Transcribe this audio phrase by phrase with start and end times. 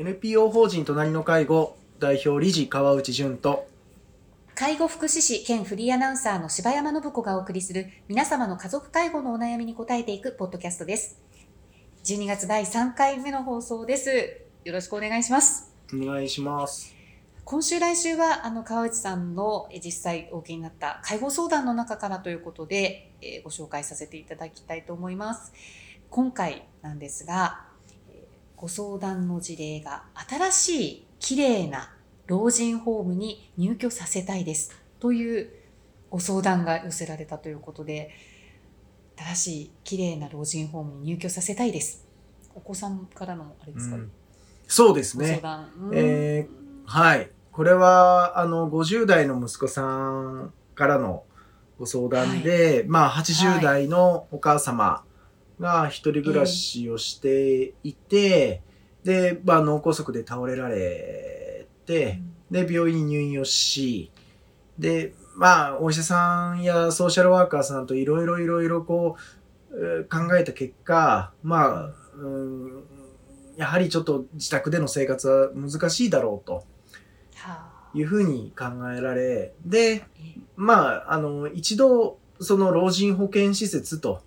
[0.00, 3.66] NPO 法人隣の介護代表理事川内淳と
[4.54, 11.20] 介護福祉士兼フリーアナウンサーの柴山信子がお送りする皆様の家族介護のお悩みに答えていくポッドキャストです。
[12.04, 14.40] 12月第3回目の放送です。
[14.64, 15.72] よろしくお願いします。
[15.92, 16.94] お願いします。
[17.44, 25.52] 今週来週はあの川内さんのえ実際お受けになった介護相談の中からということで、えーご紹介させていただきたいと思います。
[26.08, 27.67] 今回なんですが、えー
[28.60, 31.92] ご相談の事例が新しい綺麗な
[32.26, 35.48] 老人ホームに入居させたいですという
[36.10, 38.10] ご相談が寄せられたということで、
[39.16, 42.04] 新しい綺麗な老人ホームに入居させたいです。
[42.54, 44.10] お子さんからのあれですか、うん
[44.70, 45.40] そうですね。
[45.42, 45.70] 談。
[45.80, 46.46] うんえ
[46.84, 47.30] はい。
[47.52, 51.24] これは、あの、50代の息子さんからの
[51.78, 55.04] ご相談で、まあ、80代のお母様
[55.60, 58.62] が一人暮らしをしていて、
[59.04, 64.10] で、まあ、脳梗塞で倒れられて、で、病院に入院をし、
[64.78, 69.20] で、まあ、お医者さんやソーシャルワーカーさんといろいろいろいろこう、
[69.70, 72.84] えー考えた結果、まあ、うん、
[73.56, 76.62] やはりちょっと自宅での生活は難しいだろうとは
[77.46, 77.90] あ。
[77.94, 80.02] いうふうに考えられ、で、え。
[80.56, 84.22] まあ、あの、一度、その老人保健施設と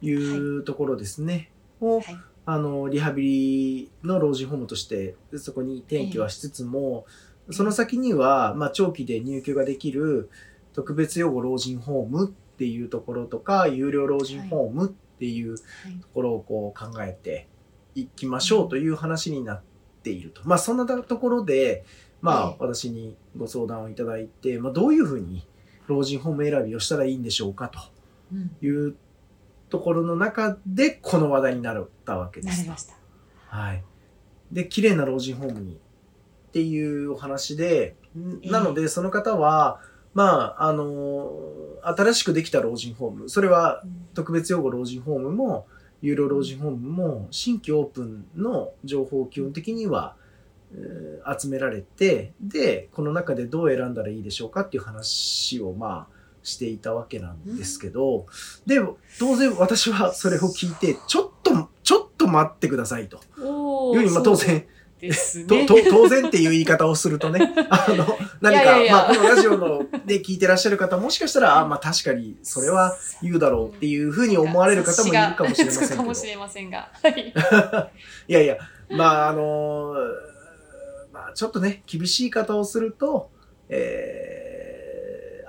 [0.00, 2.16] いうところですね、を、はい。
[2.46, 7.06] あの、リハビリの老人ホームとして、そこに転居はしつつも、
[7.50, 10.28] えその先には、まあ、長期で入居ができる
[10.74, 16.00] 特別養護老人ホームっていうところとか、有料老人ホームっていうとはい。
[16.14, 17.48] ころをこう考えて
[17.94, 19.62] いきましょうという話になっ
[20.02, 20.42] ていると。
[20.44, 21.84] まあ、そんなところで、
[22.20, 25.46] まあええ、私にご相談をいただいて、まあ、どういうふうに
[25.86, 27.78] 老人ホーム選びをしたらいいんでしょうかと
[28.32, 28.50] うん。
[28.60, 28.94] いう
[29.70, 32.68] ところの中で、この話題になったわけですなり。
[32.70, 32.94] ました。
[33.46, 33.84] はい。
[34.52, 37.96] で、綺麗な老人ホームにっていうお話で、
[38.44, 39.80] なので、その方は、
[40.14, 41.30] まあ、あの、
[41.82, 43.82] 新しくできた老人ホーム、それは
[44.14, 45.66] 特別養護老人ホームも、
[46.00, 50.16] 有料老人ホームも、新規オープンの情報を基本的には、
[50.74, 51.08] えー
[51.38, 56.17] 集められて、で、この中でどう選んだらいいでしょうかっていう話を、まあ、
[56.48, 58.26] していたわけなんですけど、
[58.66, 58.80] で、
[59.18, 63.20] 当然私はそれを聞いて、ちょっと、ちょっと待ってくださいと。
[63.40, 64.66] おいうに、まあ当然、
[65.00, 65.66] ですとね。
[65.66, 76.14] と当然っていう言い方をするとね、 あの、何か、いやいやまあ、このラジオので聞いてらっしゃる方、もしかしたら、あまあ確かに、それは言うだろうっていうふうに思われる方もいるかもしれませんけどかも。
[76.14, 76.90] しれませんが。
[77.02, 77.92] はい。
[78.28, 78.58] いやいや、
[78.90, 79.94] まあ、あの
[81.12, 83.30] まあ、ちょっとね、厳しい言い方をすると、
[83.68, 84.27] えー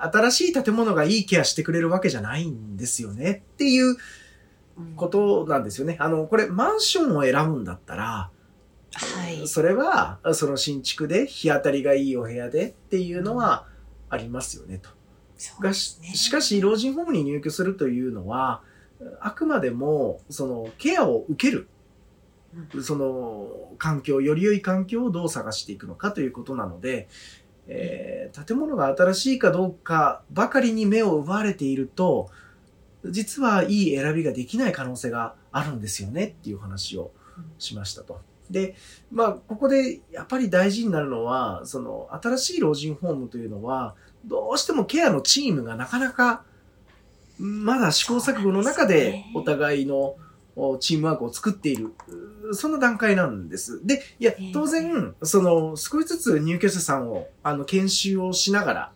[0.05, 3.97] 新しい建物がいいケアしてくれるわけじゃないんですよねっていう
[4.95, 5.97] ことなんですよね。
[5.99, 8.31] あの、これ、マンションを選ぶんだったら、
[8.93, 9.47] はい。
[9.47, 13.67] それは、その新築で日当たりがいいお部屋でっていうのは
[14.09, 14.89] ありますよねと。
[15.37, 18.61] そうがしですねしかし、老人ホームに入居するというのは、
[19.21, 21.67] あくまでも、その、ケアを受ける、
[22.81, 27.07] その、環境、より良い環境をどう探していくのかということなので、
[27.69, 28.09] えー
[28.45, 32.29] 建物が新しいかどうかばかりに目を奪われていると、
[33.05, 37.11] 実はいい選びができない可能性があるんですよねっていう話を
[37.57, 38.21] しましたと。
[38.49, 38.75] で、
[39.11, 46.43] まあ、ここでやっぱり大事になるのは、その、新しい老人ホームというのは、どうしてもケアのチームがなかなか、
[47.37, 50.17] まだ試行錯誤の中でお互いのお
[50.79, 51.93] チームワークを作っている、
[52.47, 53.85] うそんな段階なんです。
[53.85, 58.93] で、いやええ、当然、その、少しずつ入居者さんを、あの、研修をしながら、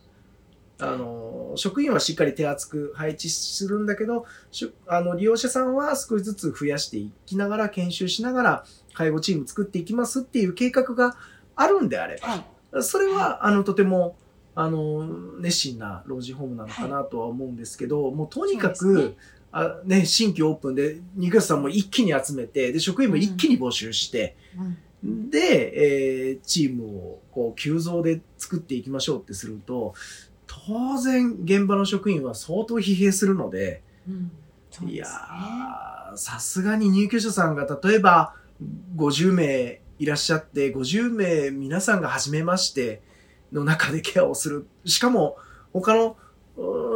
[0.78, 4.26] あの、職員はしっかり手厚く配置するんだけど、
[4.86, 11.16] あの、利用者さんは少しずつ増やしていきながら、研修しながら、介護チーム作っていきますっていう計画が
[11.54, 12.36] あるんであれば、は
[12.80, 12.82] い。
[12.82, 14.16] それは、あの、とても、
[14.56, 15.06] あの、
[15.40, 19.16] 熱心な老人ホームなのかなとは思うんですけど、もうとにかく、
[19.56, 24.36] あね、新規オープンで、入居者さんも一気に集めて、で、職員も一気に募集して、
[25.02, 25.30] うん。
[25.30, 29.94] で、えーチームをこう急増で作っていきましょうってすると、
[30.46, 34.32] 当然現場の職員は相当疲弊するので、うん。
[34.72, 35.06] そういや
[36.16, 38.34] さすがに入居者さんが例えば
[38.96, 43.02] 50名いらっしゃって、50名皆さんが初めまして
[43.52, 44.66] の中でケアをする。
[44.84, 45.36] しかも
[45.72, 46.16] 他の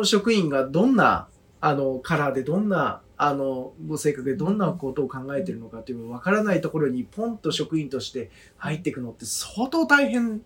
[0.05, 1.29] 職員がどんな
[1.61, 10.43] あのカラーでどんなあのご性格でどんなことを考えているのかというのがわからないところにポンと職員として入っていくのって相当大変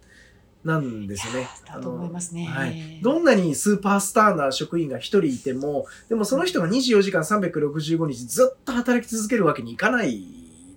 [0.64, 1.48] なんですよね。
[1.66, 2.46] だと思いますね。
[2.46, 10.24] はい、どんなにスーパースターな職員が一人いても、でもその人が24時間365日ずっと働き続けるわけにいかない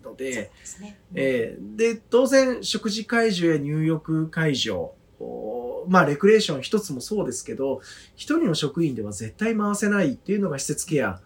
[0.04, 0.98] のので、そうですね。
[1.14, 4.92] えーで、当然、食事介助や入浴介助、
[5.86, 7.82] おまあ、レクレーション一つもそうですけど、
[8.16, 11.22] 一人の職員では絶対回せないっていうのが施設ケア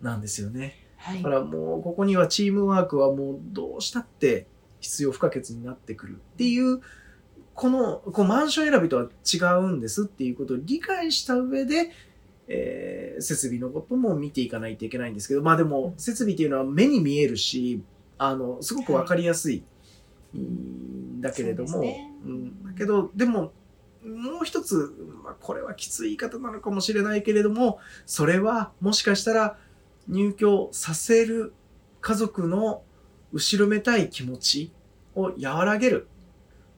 [0.00, 0.74] なんですよね。
[0.96, 1.22] はい。
[1.22, 4.46] だからもう、ここにはチームワークはもうどうしたって
[4.80, 6.80] 必要不可欠になってくるっていう、
[7.54, 11.90] この、こうマンション選びとは違うんですっていうことを理解した上で、
[12.48, 17.82] えー設備のことも見ていかないといけないんですけど、まあでも、設備っていうのは目に見えるし、
[18.18, 19.64] あの、すごくわかりやすい、
[20.36, 22.12] んだけれども、ね。
[22.24, 23.52] うん、だけど、でも、
[24.06, 24.94] もう一つ、
[25.24, 29.58] まあ、これはきつい言い方なのかもしれないけれども、それはもしかしたら
[30.08, 31.52] 入居させる
[32.00, 32.82] 家族の
[33.32, 34.72] 後ろめたい気持ち
[35.16, 36.06] を和らげる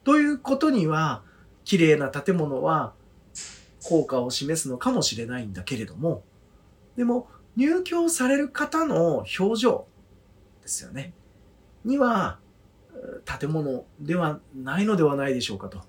[0.05, 1.23] ということには、
[1.65, 2.95] 綺麗な建物は
[3.85, 6.23] 効果を示すのかもしれないんだけれども、
[6.97, 9.87] でも入居される方の表情
[10.63, 11.13] ですよね。
[11.85, 12.39] には、
[13.39, 15.83] 建物ではないのではないでしょうかと。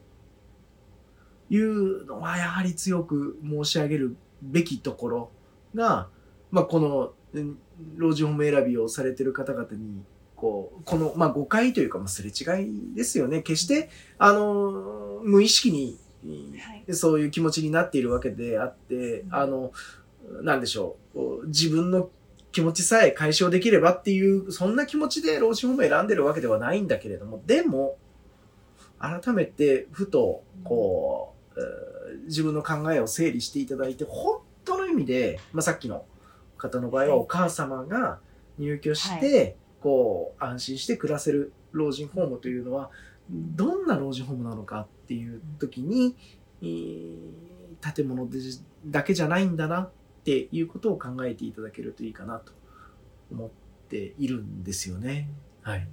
[1.50, 5.32] いうのはやはり強く申し上げるべきところ
[5.76, 6.08] が、
[6.52, 7.58] まあ、このうん
[7.96, 10.04] 老人ホーム選びをされている方々に
[10.36, 13.42] こうこの、まあ、誤解というか、まあ、すれ違いですよね。
[13.42, 15.98] 決してあの無意識に
[16.60, 16.94] はい。
[16.94, 19.72] そういう気持ちになっているわけであってあの
[20.42, 21.48] なんでしょう。
[21.48, 22.10] 自分の
[22.52, 27.42] 気持ちさえ解消できればっていうそんな気持ちで老人ホームを選んでるわけではないんだけれども。
[27.46, 27.98] でも
[29.00, 31.39] 改めてふとこう、えー
[32.26, 36.06] 自分の考えを整理していただいて本当の意味で、まあ、さっきの
[36.58, 38.20] 方の場合はお母様が
[38.58, 42.90] 入居して、こう安心して暮らせる老人ホームというのは
[43.30, 46.16] どんな老人ホームなのかっていう時に、
[46.62, 47.50] えー
[47.82, 48.40] 建物で
[48.86, 49.92] だけじゃないんだなっ
[50.24, 52.52] ていうことを考えていただけるといいかなと
[53.32, 53.50] 思っ
[53.90, 55.30] ているんですよね。
[55.62, 55.84] はい、っ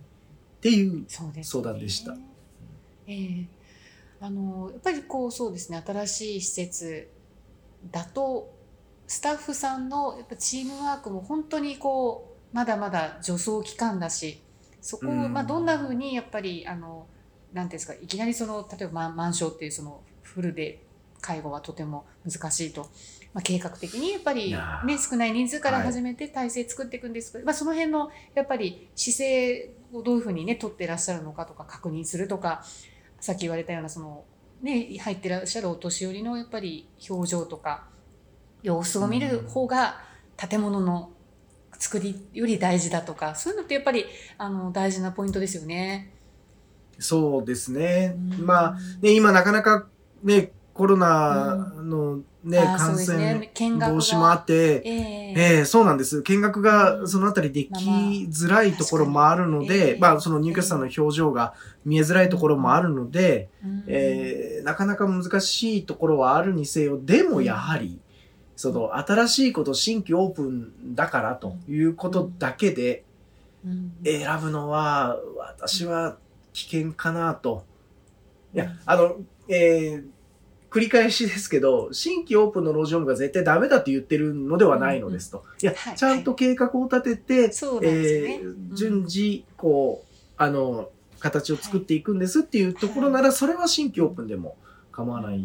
[0.61, 2.17] ていう相談でした。
[3.07, 3.47] ええ
[4.21, 7.11] あのやっぱりこうそうですね新しい施設
[7.91, 8.55] だと
[9.07, 14.43] スタッフさんのやっぱチームワークも本当にこうまだまだ助走期間だし
[14.81, 15.33] そこを、うん。
[15.33, 17.07] まあ、どんなふうにやっぱりあの
[17.53, 20.83] なんていうんですかいきなりその例えばマンションっていうそのフルで
[21.21, 22.83] 介護はとても難しいと、
[23.33, 24.59] まあ、計画的にやっぱり、ね、
[24.99, 32.65] 少ない人数からはい始めて体制作っていくんですけど、まあ、その辺のやっぱり姿勢をどういうふうにね取ってらっしゃるのかとか確認するとか
[33.21, 34.25] さっき言われたようなその、
[34.63, 37.85] ね、入ってらっしゃるお年寄りのやっぱり表情とか
[38.63, 40.01] 様子を見る方が
[40.37, 41.11] 建物の
[41.79, 44.07] 作りより大事だとかそういうのってやっぱり
[44.39, 46.13] あの大事なポイントですよね。
[46.99, 48.17] そうですね。
[48.39, 49.87] うんまあ、ね、今なかなか
[50.23, 55.35] ね、コロナのね、うです染防止もあって、ええ。
[55.37, 56.23] ええそうなんです。
[56.23, 56.63] 見学うん。
[56.63, 57.71] がそのあたりでき
[58.31, 63.85] づらいところもあるので、まあまあ確かにまあその入居者さんの表情が見えづらいところもあるので、うん。
[63.89, 68.01] えーなかなか難しいところはあるにせよ、でもやはり、
[68.57, 73.05] その新しいこと新規オープンだからということだけで
[73.65, 73.93] うん。
[74.05, 76.17] 選ぶのは私は
[76.53, 77.65] 危険かなと。
[78.55, 79.17] いや、あの、
[79.49, 80.16] えー
[80.77, 85.43] 繰り返しですけど、新規オープンの老人ホームが絶対ダメだって言ってるのではないのですと。
[85.63, 88.41] いやはい、ちゃんと計画を立てて、そうなんですよね。
[88.43, 94.59] えー順次、こう、あの、形を作っていくんですっていうところなら、それは新規オープンでも
[94.93, 95.41] 構わない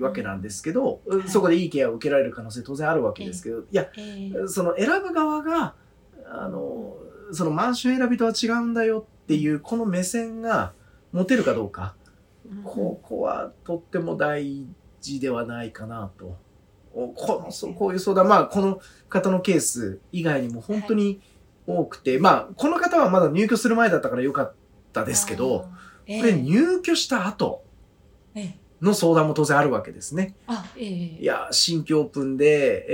[0.00, 5.74] わけなんですけど、はいそこでいいケアを受けられる可能性当然あるわけですけど、いや、ええその選ぶ側が、
[6.26, 6.96] あの、
[7.32, 10.72] そのマンション選びとは違うんだよっていう、この目線が
[11.12, 11.96] 持てるかどうか、
[12.64, 14.66] ここはとっても大
[15.00, 16.36] 事ではないかなと。
[16.96, 21.20] おこのそうこういう相談、まあ、この方のケース以外にも本当に
[21.66, 24.54] 多くて、まあ、この方はまだ入居する前だったからよかっ
[24.92, 26.20] たですけど、、あー。
[26.20, 27.64] これ入居した後
[28.34, 30.34] ええええの相談も当然あるわけですね。
[30.46, 30.86] あええ
[31.20, 32.86] いや、新規オープンで、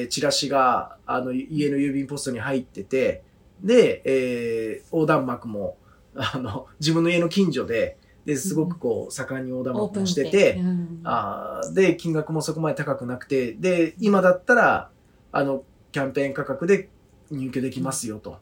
[0.00, 3.24] えー、チラシが、あの、家の郵便ポストに入ってて、
[3.60, 5.76] で、えー、横断幕も、
[6.14, 11.00] あの、自分の家の近所で、で、すごくこう、盛んに横断幕もしてて、うん。
[11.02, 14.90] あーで、金額もそこまで高くなくて、で、今だったら、
[15.32, 16.90] あの、キャンペーン価格で
[17.30, 18.36] 入居できますよ、と。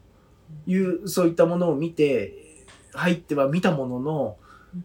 [0.66, 2.64] いう、そういったものを見て、
[2.94, 4.36] 入っては見たものの、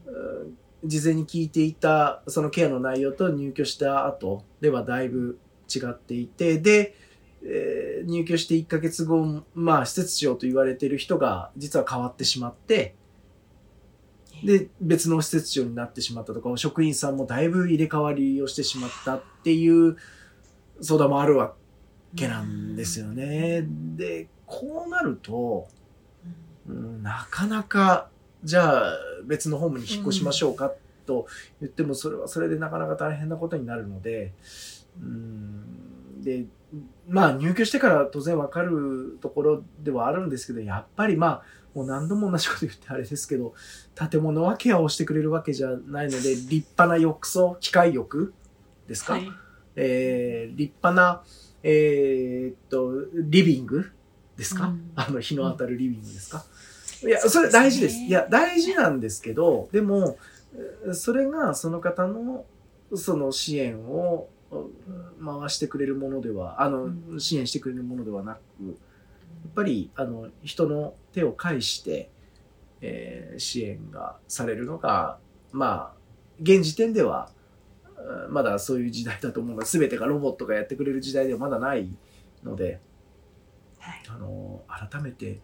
[0.06, 0.12] う
[0.46, 0.58] ん。
[0.88, 6.96] 事前に聞いていたそのケアの内容と入居した後ではだいぶ違っていて、で、
[7.44, 12.96] えー入居して1ヶ月後、まあ、施設長と言われている人が実は変わってしまって、
[14.44, 19.98] で、別の施設長になってしまったとか、職員さんもだいぶ入れ替わりをしてしまったっていう
[20.82, 21.54] 相談もあるわ
[22.16, 23.66] けなんですよね。
[23.96, 25.68] で、こうなると、
[26.68, 28.10] なかなか、
[28.44, 30.72] じゃあ別のホームに引っ越しましょうか
[31.06, 31.28] と
[31.60, 34.34] 言っても、それはそれでなかなか大変なことになるので、
[35.00, 36.46] うん、で、
[37.08, 43.54] まあ入居してから当然わかるところではあるんですけど、やっぱりまあ、もう何度も同じこと言ってあれですけど、
[44.10, 48.34] 建物はケアをしてくれるわけじゃないので、立派な浴槽、機械浴
[48.88, 49.32] ですか、はい。
[49.76, 51.24] えー立派な、
[51.64, 53.92] えーっと、リビング
[54.38, 54.92] ですか、うん。
[54.96, 56.44] あの、日の当たるリビングですか、
[57.04, 57.94] いや、それ大事です。
[57.94, 58.02] です。
[58.02, 60.18] ねいや、大事なんですけど、でも、
[60.86, 62.46] えーそれがその方の、
[62.96, 68.74] その支援をうん回してくれるものでは、あの、う支援してくれるものではなく、や
[69.48, 72.10] っぱり、あの、人の手を介して、
[72.82, 75.20] えー支援がされるのが、
[75.52, 75.98] まあ、
[76.42, 77.30] 現時点では、
[78.26, 81.90] うんまだそういう時代だと思うので、全てがロボットがやってくれる時代ではまだない
[82.44, 82.80] ので、
[83.80, 84.04] はい。
[84.10, 85.40] あの、改めて、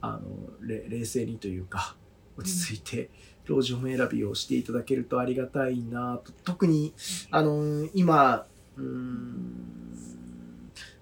[0.00, 0.20] あの、
[0.66, 1.96] れ冷静にというか、
[2.36, 3.10] 落ち着いて、
[3.46, 6.32] 老人ホーム選びをしていただけるとありがたいなと。
[6.44, 6.94] 特に、
[7.30, 8.46] あの、今、
[8.76, 10.21] うーん、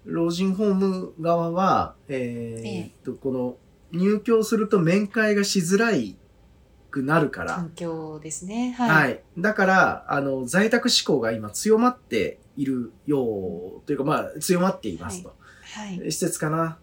[0.05, 3.57] 老人ホーム側は、えーっと、この、
[3.91, 6.17] 入居すると面会がしづらい
[6.89, 8.71] くなるから、環境ですね。
[8.77, 9.23] ははい。
[9.37, 9.41] い。
[9.41, 15.35] だから、あの、在宅志向が今強まっているよう、というか、まあ、強まっていますと。
[15.75, 16.11] はい。
[16.11, 16.77] 施設かな？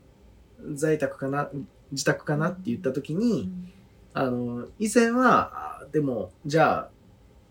[0.75, 1.51] 在宅かな？
[1.93, 3.73] 自宅かなって言った時うに、ん
[4.13, 6.91] あの、以前は、あでも、じゃあ、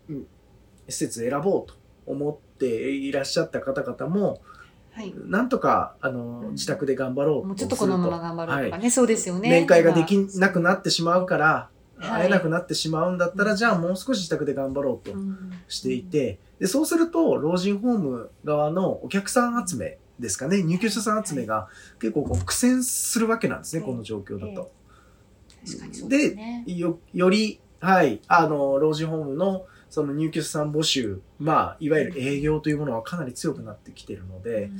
[0.08, 0.26] うん
[0.88, 1.74] 施設選ぼうと
[2.06, 4.40] 思っていらっしゃった方々も、
[4.98, 5.14] はい。
[5.16, 6.52] なんとか、あの、うん。
[6.54, 8.90] 自宅で頑張ろうともうちょっとこのまま頑張ろうとかね。
[8.90, 9.48] そうですよね。
[9.48, 12.22] 面会ができ今なくなってしまうから、はい。
[12.22, 15.52] 会えなくなってしまうんだったら、じゃあもう少し自宅で頑張ろうとうん。
[15.68, 21.68] していて、で、そうすると、老人ホーム側のお客さん集めですかね、入居者さん集めが
[22.00, 24.72] 結構こう苦戦するわけなんですね、はいこの状況だと。
[25.60, 26.64] ですね。
[26.66, 34.70] よ、より、はい、あの、老人ホームのその入居者さん募集、まあ、いわゆる営業というものはかなり強くなってきているので、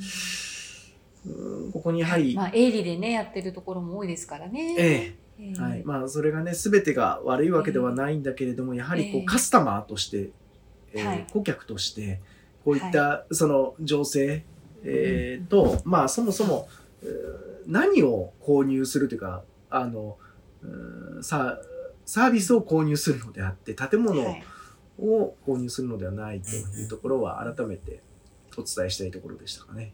[1.25, 1.71] うん。
[1.71, 4.75] ここにやはり、まあ、営利でね、やってるところも多いですからね。
[4.77, 5.15] ええ。
[5.39, 5.61] え、え。
[5.61, 5.83] はい。
[5.83, 9.25] まあ、それがね、すべてが悪いわけではないんだけれども、やはりこう、ええ。
[9.25, 10.29] カスタマーとして、
[10.93, 11.27] えーはい。
[11.31, 12.19] 顧客として、
[12.63, 14.43] こういった、その、情勢、
[14.83, 16.67] えーと、まあ、そもそも、
[17.03, 20.17] えー何を購入するというか、あの、
[20.63, 21.59] うんさ、
[22.05, 24.43] サービスを購入するのであって、建物はい
[24.99, 28.01] を購入するのではないというところは、改めて
[28.57, 29.93] お伝えしたいところでしたかね。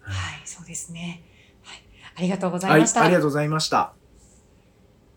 [0.00, 1.22] はい、そうですね。
[1.62, 1.82] はい、
[2.16, 3.02] ありがとうござはいいました。
[3.02, 3.92] ありがとうございました。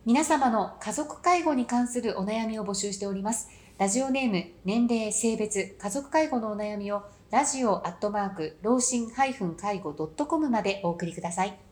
[0.05, 3.49] 皆様の家族介護に関するお悩みを募集しております。
[3.77, 11.70] ラジオネーム、年齢、性別、家族介護のお悩みをラジオアットマーク、老人介護 .com までお送りください。